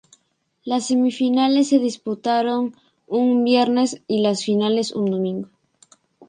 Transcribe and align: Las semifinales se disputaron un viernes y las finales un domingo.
Las 0.63 0.87
semifinales 0.87 1.67
se 1.69 1.77
disputaron 1.77 2.73
un 3.05 3.43
viernes 3.43 4.01
y 4.07 4.23
las 4.23 4.43
finales 4.43 4.93
un 4.95 5.11
domingo. 5.11 5.49